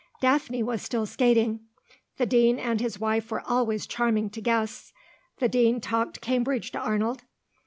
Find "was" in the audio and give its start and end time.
0.63-0.81